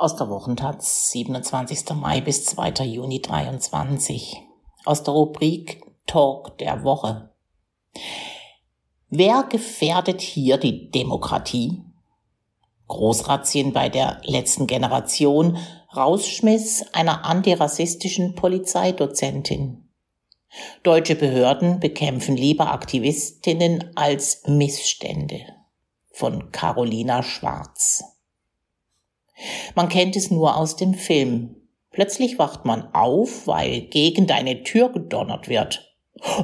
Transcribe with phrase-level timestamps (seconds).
[0.00, 1.90] Aus der Wochentaz, 27.
[1.90, 2.86] Mai bis 2.
[2.86, 4.38] Juni 23.
[4.86, 7.34] Aus der Rubrik Talk der Woche.
[9.10, 11.84] Wer gefährdet hier die Demokratie?
[12.88, 15.58] Großrazzien bei der letzten Generation,
[15.94, 19.86] Rausschmiss einer antirassistischen Polizeidozentin.
[20.82, 25.40] Deutsche Behörden bekämpfen lieber Aktivistinnen als Missstände.
[26.10, 28.02] Von Carolina Schwarz.
[29.74, 31.56] Man kennt es nur aus dem Film.
[31.90, 35.90] Plötzlich wacht man auf, weil gegen deine Tür gedonnert wird.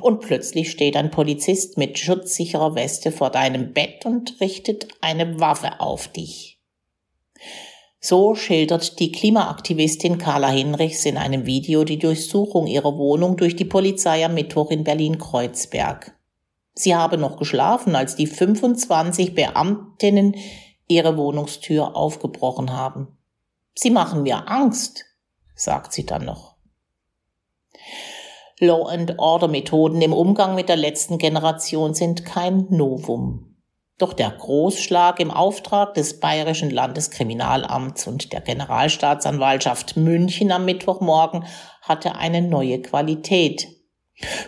[0.00, 5.80] Und plötzlich steht ein Polizist mit schutzsicherer Weste vor deinem Bett und richtet eine Waffe
[5.80, 6.58] auf dich.
[8.00, 13.64] So schildert die Klimaaktivistin Carla Hinrichs in einem Video die Durchsuchung ihrer Wohnung durch die
[13.64, 16.16] Polizei am Mittwoch in Berlin-Kreuzberg.
[16.74, 20.36] Sie habe noch geschlafen, als die 25 Beamtinnen
[20.88, 23.18] ihre Wohnungstür aufgebrochen haben.
[23.74, 25.04] Sie machen mir Angst,
[25.54, 26.56] sagt sie dann noch.
[28.58, 33.56] Law and Order Methoden im Umgang mit der letzten Generation sind kein Novum.
[33.98, 41.44] Doch der Großschlag im Auftrag des Bayerischen Landeskriminalamts und der Generalstaatsanwaltschaft München am Mittwochmorgen
[41.82, 43.68] hatte eine neue Qualität.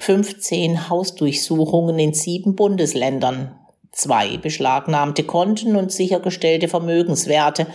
[0.00, 3.58] 15 Hausdurchsuchungen in sieben Bundesländern,
[3.92, 7.66] zwei beschlagnahmte Konten und sichergestellte Vermögenswerte,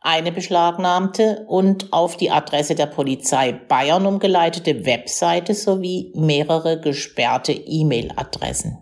[0.00, 8.78] eine beschlagnahmte und auf die Adresse der Polizei Bayern umgeleitete Webseite sowie mehrere gesperrte E-Mail-Adressen.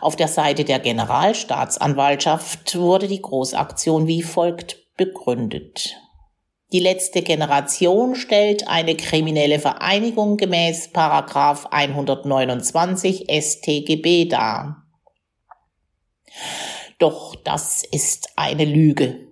[0.00, 5.96] Auf der Seite der Generalstaatsanwaltschaft wurde die Großaktion wie folgt begründet.
[6.70, 14.87] Die letzte Generation stellt eine kriminelle Vereinigung gemäß Paragraph 129 StGB dar.
[16.98, 19.28] Doch das ist eine Lüge.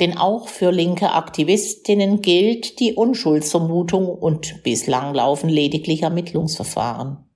[0.00, 7.30] Denn auch für linke Aktivistinnen gilt die Unschuldsvermutung und bislang laufen lediglich Ermittlungsverfahren.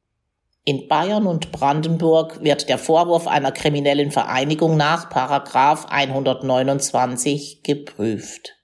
[0.66, 8.54] In Bayern und Brandenburg wird der Vorwurf einer kriminellen Vereinigung nach Paragraph 129 geprüft.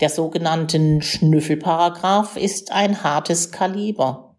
[0.00, 4.31] Der sogenannten Schnüffelparagraph ist ein hartes Kaliber.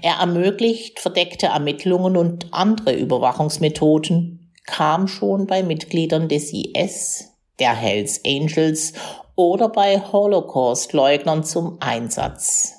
[0.00, 8.20] Er ermöglicht verdeckte Ermittlungen und andere Überwachungsmethoden, kam schon bei Mitgliedern des IS, der Hells
[8.26, 8.94] Angels
[9.36, 12.74] oder bei Holocaust-Leugnern zum Einsatz.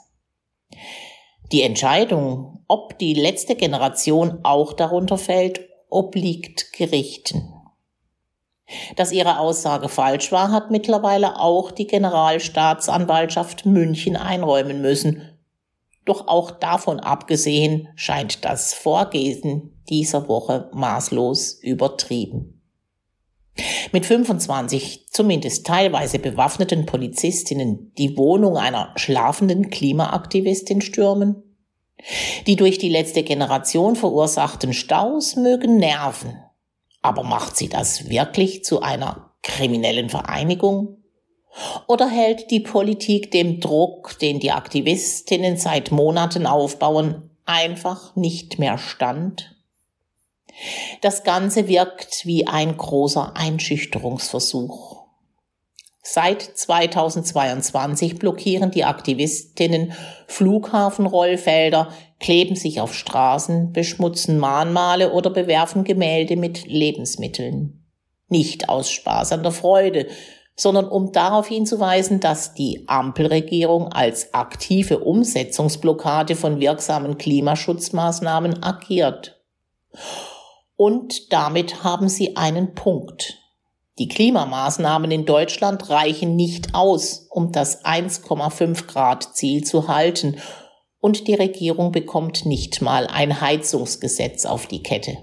[1.51, 7.53] Die Entscheidung, ob die letzte Generation auch darunter fällt, obliegt Gerichten.
[8.95, 15.32] Dass ihre Aussage falsch war, hat mittlerweile auch die Generalstaatsanwaltschaft München einräumen müssen.
[16.05, 22.61] Doch auch davon abgesehen scheint das Vorgehen dieser Woche maßlos übertrieben.
[23.91, 31.43] Mit 25 zumindest teilweise bewaffneten Polizistinnen die Wohnung einer schlafenden Klimaaktivistin stürmen?
[32.47, 36.35] Die durch die letzte Generation verursachten Staus mögen nerven.
[37.01, 41.02] Aber macht sie das wirklich zu einer kriminellen Vereinigung?
[41.87, 48.77] Oder hält die Politik dem Druck, den die Aktivistinnen seit Monaten aufbauen, einfach nicht mehr
[48.77, 49.55] stand?
[51.01, 55.03] Das Ganze wirkt wie ein großer Einschüchterungsversuch.
[56.05, 59.93] Seit 2022 blockieren die Aktivistinnen
[60.27, 67.85] Flughafenrollfelder, kleben sich auf Straßen, beschmutzen Mahnmale oder bewerfen Gemälde mit Lebensmitteln.
[68.27, 70.07] Nicht aus Spaß an der Freude,
[70.55, 79.41] sondern um darauf hinzuweisen, dass die Ampelregierung als aktive Umsetzungsblockade von wirksamen Klimaschutzmaßnahmen agiert.
[80.75, 83.39] Und damit haben sie einen Punkt.
[83.99, 90.37] Die Klimamaßnahmen in Deutschland reichen nicht aus, um das 1,5 Grad Ziel zu halten,
[90.99, 95.17] und die Regierung bekommt nicht mal ein Heizungsgesetz auf die Kette.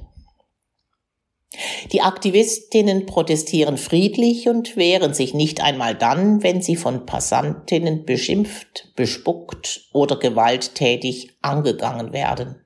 [1.92, 8.92] Die Aktivistinnen protestieren friedlich und wehren sich nicht einmal dann, wenn sie von Passantinnen beschimpft,
[8.94, 12.64] bespuckt oder gewalttätig angegangen werden.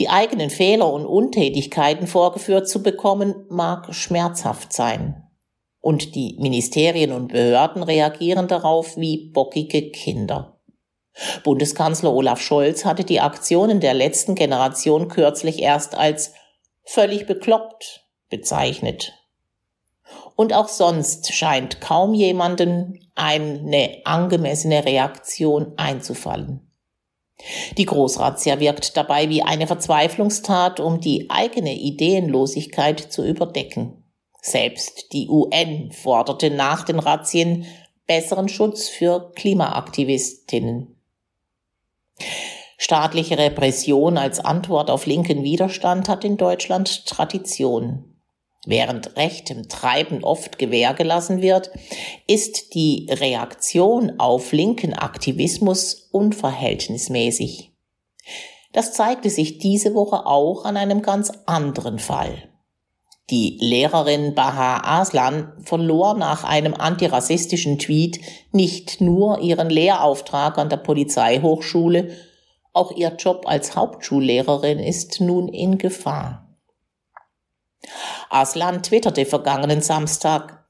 [0.00, 5.24] Die eigenen Fehler und Untätigkeiten vorgeführt zu bekommen, mag schmerzhaft sein.
[5.80, 10.60] Und die Ministerien und Behörden reagieren darauf wie bockige Kinder.
[11.44, 16.32] Bundeskanzler Olaf Scholz hatte die Aktionen der letzten Generation kürzlich erst als
[16.88, 19.12] völlig bekloppt bezeichnet.
[20.36, 26.64] Und auch sonst scheint kaum jemanden eine angemessene Reaktion einzufallen.
[27.76, 34.04] Die Großrazzia wirkt dabei wie eine Verzweiflungstat, um die eigene Ideenlosigkeit zu überdecken.
[34.40, 37.66] Selbst die UN forderte nach den Razzien
[38.06, 40.97] besseren Schutz für Klimaaktivistinnen.
[42.88, 48.16] Staatliche Repression als Antwort auf linken Widerstand hat in Deutschland Tradition.
[48.64, 51.70] Während rechtem Treiben oft Gewähr gelassen wird,
[52.26, 57.74] ist die Reaktion auf linken Aktivismus unverhältnismäßig.
[58.72, 62.48] Das zeigte sich diese Woche auch an einem ganz anderen Fall.
[63.28, 68.18] Die Lehrerin Baha Aslan verlor nach einem antirassistischen Tweet
[68.50, 72.16] nicht nur ihren Lehrauftrag an der Polizeihochschule,
[72.72, 76.48] auch ihr Job als Hauptschullehrerin ist nun in Gefahr.
[78.30, 80.66] Aslan twitterte vergangenen Samstag.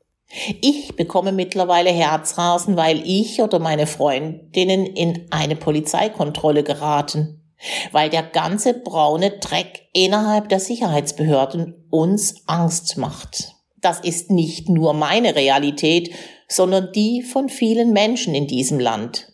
[0.60, 7.54] Ich bekomme mittlerweile Herzrasen, weil ich oder meine Freundinnen in eine Polizeikontrolle geraten,
[7.92, 13.54] weil der ganze braune Dreck innerhalb der Sicherheitsbehörden uns Angst macht.
[13.80, 16.14] Das ist nicht nur meine Realität,
[16.46, 19.32] sondern die von vielen Menschen in diesem Land.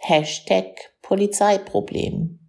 [0.00, 2.40] Hashtag Polizeiproblem.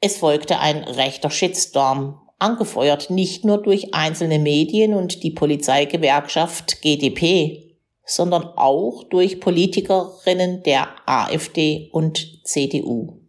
[0.00, 7.76] Es folgte ein rechter Shitstorm angefeuert nicht nur durch einzelne Medien und die Polizeigewerkschaft GDP,
[8.04, 13.20] sondern auch durch Politikerinnen der AfD und CDU.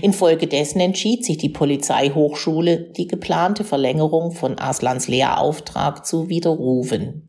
[0.00, 7.28] Infolgedessen entschied sich die Polizeihochschule, die geplante Verlängerung von Aslans Lehrauftrag zu widerrufen.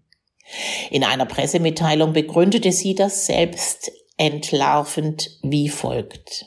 [0.90, 3.92] In einer Pressemitteilung begründete sie das selbst
[4.24, 6.46] entlarvend wie folgt.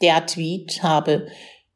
[0.00, 1.26] Der Tweet habe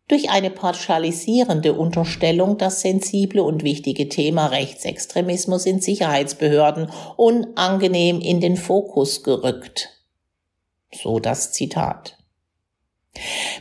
[0.09, 8.57] durch eine pauschalisierende Unterstellung das sensible und wichtige Thema Rechtsextremismus in Sicherheitsbehörden unangenehm in den
[8.57, 9.91] Fokus gerückt.
[10.93, 12.17] So das Zitat.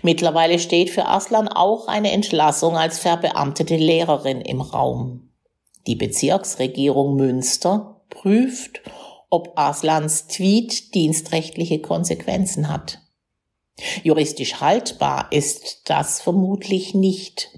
[0.02, 5.32] Mittlerweile steht für Aslan auch eine Entlassung als verbeamtete Lehrerin im Raum.
[5.86, 8.82] Die Bezirksregierung Münster prüft,
[9.36, 13.02] ob Aslans Tweet dienstrechtliche Konsequenzen hat.
[14.04, 17.50] Juristisch haltbar ist das vermutlich nicht,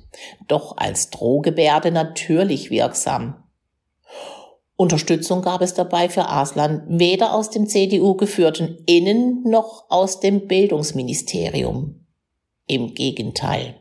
[0.47, 3.43] doch als Drohgebärde natürlich wirksam.
[4.75, 10.47] Unterstützung gab es dabei für Aslan weder aus dem CDU geführten Innen noch aus dem
[10.47, 12.07] Bildungsministerium.
[12.65, 13.75] Im Gegenteil.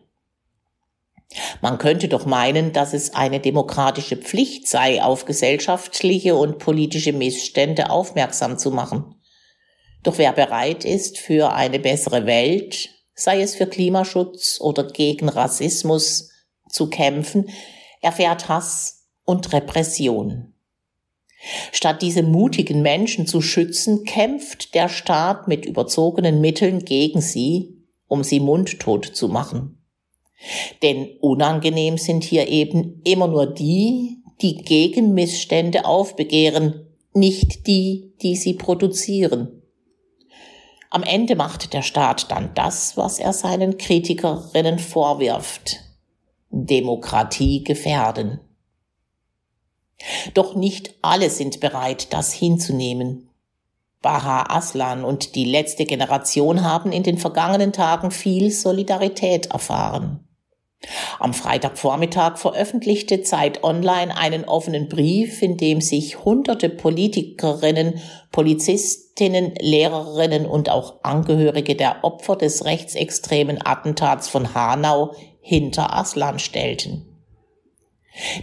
[1.60, 7.90] Man könnte doch meinen, dass es eine demokratische Pflicht sei, auf gesellschaftliche und politische Missstände
[7.90, 9.16] aufmerksam zu machen.
[10.02, 16.30] Doch wer bereit ist für eine bessere Welt, sei es für Klimaschutz oder gegen Rassismus,
[16.68, 17.50] zu kämpfen,
[18.02, 20.54] erfährt Hass und Repression.
[21.72, 28.24] Statt diese mutigen Menschen zu schützen, kämpft der Staat mit überzogenen Mitteln gegen sie, um
[28.24, 29.85] sie mundtot zu machen.
[30.82, 38.36] Denn unangenehm sind hier eben immer nur die, die gegen Missstände aufbegehren, nicht die, die
[38.36, 39.62] sie produzieren.
[40.90, 45.80] Am Ende macht der Staat dann das, was er seinen Kritikerinnen vorwirft.
[46.50, 48.40] Demokratie gefährden.
[50.34, 53.25] Doch nicht alle sind bereit, das hinzunehmen.
[54.02, 60.26] Baha Aslan und die letzte Generation haben in den vergangenen Tagen viel Solidarität erfahren.
[61.18, 68.00] Am Freitagvormittag veröffentlichte Zeit Online einen offenen Brief, in dem sich hunderte Politikerinnen,
[68.30, 77.06] Polizistinnen, Lehrerinnen und auch Angehörige der Opfer des rechtsextremen Attentats von Hanau hinter Aslan stellten.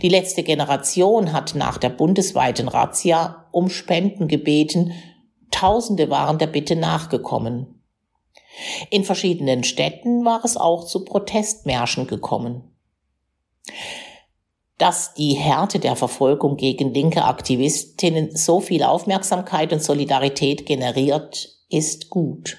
[0.01, 4.93] Die letzte Generation hat nach der bundesweiten Razzia um Spenden gebeten,
[5.53, 7.83] Tausende waren der Bitte nachgekommen.
[8.89, 12.75] In verschiedenen Städten war es auch zu Protestmärschen gekommen.
[14.77, 22.09] Dass die Härte der Verfolgung gegen linke Aktivistinnen so viel Aufmerksamkeit und Solidarität generiert, ist
[22.09, 22.57] gut.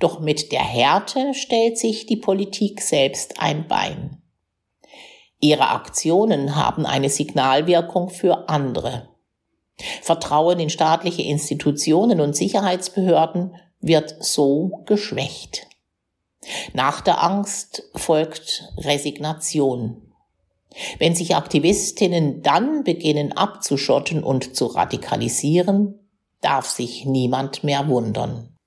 [0.00, 4.20] Doch mit der Härte stellt sich die Politik selbst ein Bein.
[5.40, 9.08] Ihre Aktionen haben eine Signalwirkung für andere.
[10.02, 15.66] Vertrauen in staatliche Institutionen und Sicherheitsbehörden wird so geschwächt.
[16.72, 20.02] Nach der Angst folgt Resignation.
[20.98, 25.98] Wenn sich Aktivistinnen dann beginnen abzuschotten und zu radikalisieren,
[26.40, 28.57] darf sich niemand mehr wundern.